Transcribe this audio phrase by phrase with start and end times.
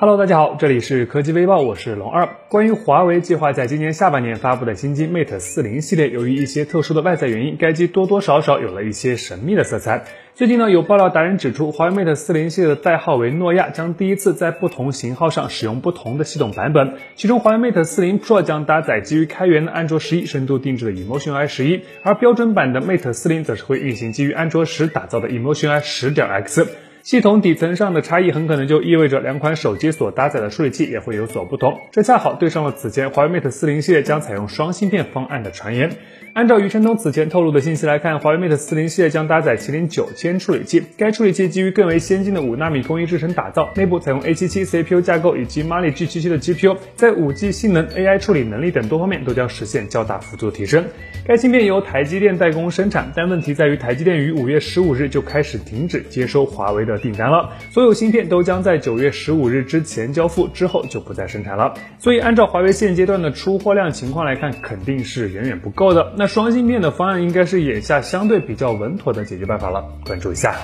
[0.00, 2.28] Hello，大家好，这里是科技微报，我是龙二。
[2.48, 10.04] 关于华为计划在今年下半年发布的新机 Mate 四零系列，由于一些特殊的外在原因，该机多多少少有了一些神秘的色彩。
[10.36, 16.94] 最近呢，有爆料达人指出，华为 Mate 四零系列的代号为诺亚，将第一次在不同型号上使用不同的系统版本。
[17.16, 26.68] 其中，华为 Mate 四零 Pro 将搭载基于开源的安卓十一深度定制的 Emotion I 十一，而标准版的 Mate 四零则是会运行基于安卓十打造的 Emotion I 十点 X。
[27.08, 35.90] 系统底层上的差异很可能就意味着两款手机所搭载的处理器也会有所不同，这恰好对上了此前华为 Mate 四零系列将采用双芯片方案的传言。
[36.34, 50.84] 按照余承东此前透露的信息来看，华为 Mate 四零系列将搭载麒麟九千处理器，该处理器基于更为先进的五纳米工艺制成打造，内部采用 A 七七 CPU 架构以及 Mali G 七七的 GPU，在五 G 性能、AI 处理能力等多方面都将实现较大幅度提升。
[51.26, 61.74] 该芯片由台积电代工生产，但问题在于台积电于五月十五日就开始停止接收华为的订单了，所有芯片都将在九月十五日之前交付，之后就不再生产了。
[61.98, 66.12] 所以按照华为现阶段的出货量情况来看，肯定是远远不够的。
[66.16, 70.54] 那双芯片的方案应该是眼下相对比较稳妥的解决办法了，关注一下。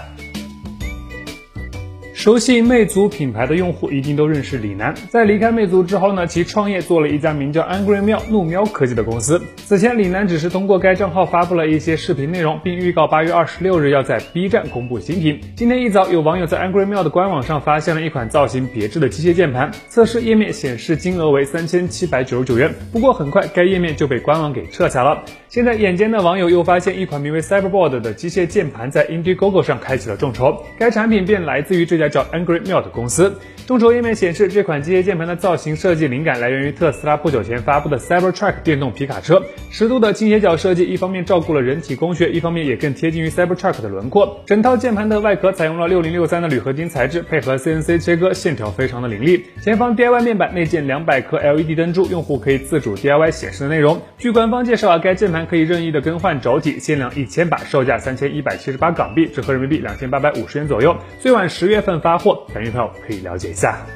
[2.15, 4.95] 熟悉魅族品牌的用户一定都认识李楠。
[5.11, 9.43] 在离开魅族之后呢，其创业做了一家名叫 Angry 喵怒喵科技的公司。
[9.57, 15.41] 此前，李楠只是通过该账号发布了一些视频内容，并预告八月二十六日要在 B 站公布新品。
[15.57, 22.73] 今天一早，有网友在 Angry 喵的官网上发现了一款造型别致的机械键盘，测试页面显示金额为三千七百九十九元。
[22.93, 25.25] 不过很快，该页面就被官网给撤下了。
[25.49, 32.04] 现在，眼尖的网友又发现一款名为 Cyberboard 的机械键盘在 Indiegogo 上开启了众筹，该产品便来自于这家。
[32.09, 33.37] 叫 Angry Mill 的公司。
[33.67, 39.43] 众筹页面显示，这款机械键盘的造型设计灵感来源于特斯拉不久前发布的 Cybertruck 电动皮卡车。
[39.71, 44.39] 十度的倾斜角设计，一方面照顾了人体工学，一方面也更贴近于 Cybertruck 的轮廓。
[44.45, 49.43] 整套键盘的外壳采用了六零六三的铝合金材质，配合 CNC 切割，线条非常的凌厉。
[49.63, 53.99] 前方 DIY 面板内建两百颗 LED 灯珠，用户可以自主 DIY 显示的内容。
[54.19, 60.95] 据官方介绍啊，该键盘可以任意的更换轴体，限量一千把，售价三千一百七十八港币，折合人民币两千八百五十元左右。
[61.19, 63.54] 最晚十月份发货，感兴趣朋友可以了解。
[63.55, 63.87] 下，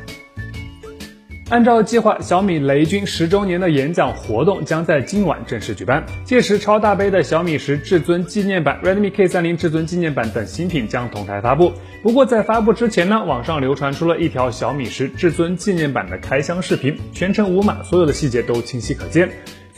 [1.50, 6.04] 按照计划，小米雷军十周年的演讲活动将在今晚正式举办。
[6.24, 11.72] 届时，超大杯的小米十至尊纪念版、Redmi K 三零至尊纪念版等新品将同台发布。
[12.02, 19.28] 不过，在发布之前呢，网上流传出了一条小米十至尊纪念版的开箱视频，全程无码，所有的细节都清晰可见。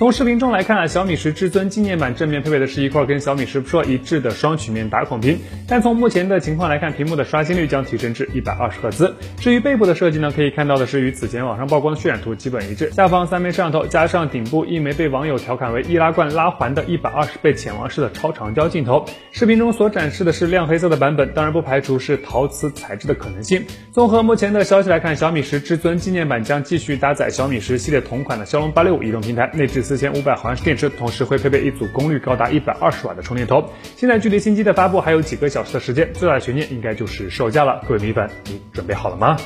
[0.00, 5.38] 从视频中来看啊，小米十至尊纪念版正面配备的是一块跟小米十 Pro 一致的双曲面打孔屏，
[5.68, 9.14] 但从目前的情况来看，屏幕的刷新率将提升至一百二十赫兹。
[9.36, 19.04] 至于背部的设计呢，可以看到的是与此前网上曝光的渲染图基本一致，下方三枚摄像头加上顶部一枚被网友调侃为易拉罐拉环的一百二十倍潜望式的超长焦镜头。
[19.32, 23.66] 视频中所展示的是亮黑色的版本，当然不排除是陶瓷材质的可能性。
[23.92, 29.84] 综合目前的消息来看，小米十至尊纪念版将继续搭载小米十系列同款的骁龙八六五移动平台，内置。
[29.90, 33.72] 四千五百毫安时电池，同时会配备一组功率高达一百二十瓦的充电头。
[33.96, 37.84] 现在距离新机的发布还有几个小时的时间，最大的悬念应该就是售价了。
[37.88, 39.36] 各位米粉，你准备好了吗？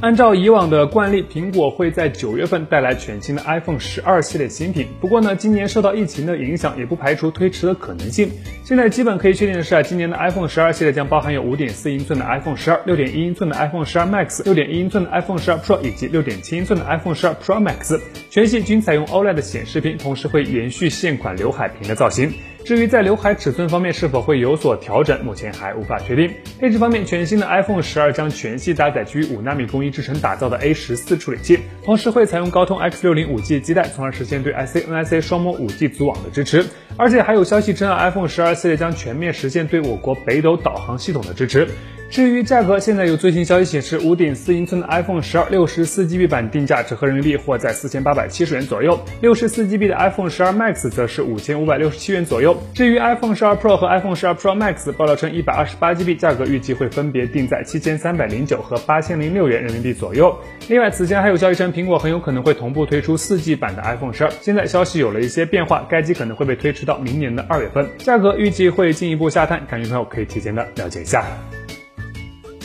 [0.00, 4.86] 按照以往的惯例，苹果会在九月份带来全新的 iPhone 十二系列新品。
[5.00, 8.30] 不过呢，今年受到疫情的影响，也不排除推迟的可能性。
[8.62, 17.98] 现在基本可以确定的是啊，今年的 iPhone 十二系列将包含有五点四英寸的 iPhone 十二、六点一英寸的 iPhone 十二 Max、六点一英寸的 iPhone 十二 Pro 以及六点七英寸的 iPhone 十二 Pro Max。
[18.28, 22.30] 全系均采用 OLED 显示屏，同时会延续现款刘海屏的造型。
[22.66, 26.28] 至于在刘海尺寸方面是否会有所调整，目前还无法确定。
[26.58, 36.66] 配置方面，全新的 iPhone 十二将全系搭载基于五纳米工艺制成打造的 A 十四处理器，同时会采用高通 X 六零五 G 基带，从而实现对 IC、NIC 双模五 G 组网的支持。
[36.96, 41.68] 而且还有消息称，iPhone 十二系列将全面实现对我国北斗导航系统的支持。
[42.08, 52.56] 至于价格，现在有最新消息显示，五点四英寸的 iPhone 十二六十四 GB 版定价折合人民币或在四千八百七十元左右，六十四 GB 的 iPhone 十二 Max 则是五千五百六十七元左右。
[52.72, 60.34] 至于 iPhone 十二 Pro 和 iPhone 十二 Pro Max，爆料称一百二十八 GB 价格预计会分别定在七千三百零九和八千零六元人民币左右。
[60.68, 71.26] 另外，此前还有消息称，苹果很有可能会同步推出四 G 版的 iPhone 十二，现在消息有了一些变化，该机可能会被推迟到明年的二月份，价格预计会进一步下探，感兴趣朋友可以提前的了解一下。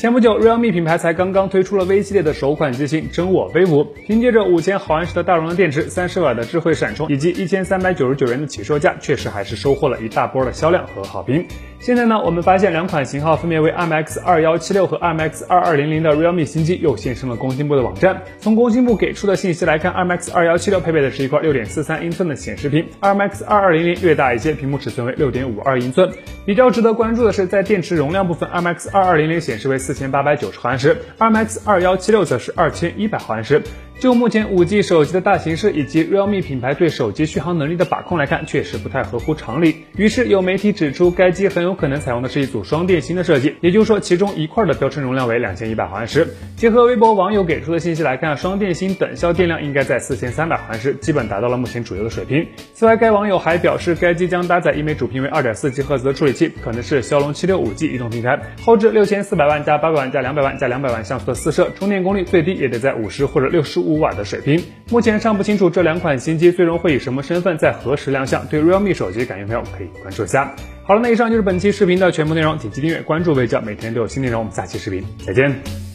[0.02, 11.46] 前不久，realme 品牌才刚刚推出了 V 系列的首款机型真我 V 五，凭借着五千毫安时的大容量电池、三十瓦的智慧闪充以及一千三百九十九元的起售价，确实还是收获了一大波的销量和好评。
[11.78, 18.24] 现在呢，我们发现两款型号分别为 IMX 二幺七六和 IMX 二二零零的 realme 新机又现身了工信部的网站。
[18.40, 26.12] 从工信部给出的信息来看，IMX 二幺七六配备的是一块六点四三英寸的显示屏，IMX 二二零零略大一些，屏幕尺寸为六点五二英寸。
[26.44, 29.91] 比较值得关注的是，在电池容量部分，IMX 二二零零显示为四。
[29.92, 33.62] 四千八百九十毫安时，二 Max 二幺七六则是二千一百毫安时。
[34.02, 39.76] 就目前五 G 手机的大形势以及 Realme 品牌对手机续航能力的把控来看，确实不太合乎常理。
[39.96, 46.28] 于是有媒体指出，该机很有可能采用的是一组双电芯的设计，也就是说，其中一块的标称容量为两千一百毫安时。
[46.56, 52.48] 结合微博网友给出的信息来看，双电芯等效电量应该在四千三百毫安时，基本达到了目前主流的水平。
[52.74, 64.64] 此外，该网友还表示，该机将搭载一枚主频为二点四 G 赫兹的处理器，可能是骁龙七六五 G 移动平台，后置六千四百万加八百万加两百万加两百万像素的四摄，充电功率最低也得在五十或者六十五瓦的水平。
[64.90, 70.54] 目前尚不清楚这两款新机最终会以什么身份在何时亮相，对 Realme 手机感兴趣的朋友可以关注一下。
[70.84, 75.91] 好了，那以上就是本期视频的全部内容，点击订阅关注魏教，每天都有新内容，我们下期视频再见。